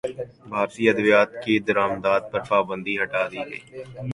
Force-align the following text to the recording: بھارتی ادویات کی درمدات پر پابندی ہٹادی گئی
بھارتی 0.51 0.83
ادویات 0.89 1.29
کی 1.43 1.53
درمدات 1.67 2.23
پر 2.31 2.41
پابندی 2.49 2.95
ہٹادی 3.01 3.41
گئی 3.49 3.61